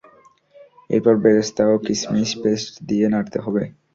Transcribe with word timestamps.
এরপর 0.89 1.15
বেরেস্তা 1.23 1.63
ও 1.67 1.85
কিসমিস 1.85 2.29
পেস্ট 2.41 2.71
দিয়ে 2.89 3.07
নাড়তে 3.13 3.37
হবে। 3.45 3.63